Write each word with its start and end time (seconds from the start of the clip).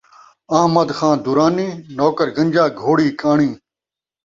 احمد 0.59 0.89
خان 0.97 1.15
درانی 1.25 1.67
نوکر 1.97 2.27
گنجا 2.37 2.65
گھوڑی 2.81 3.09
کاݨی 3.21 3.49